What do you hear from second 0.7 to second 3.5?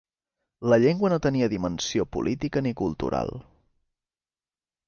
La llengua no tenia dimensió política ni cultural.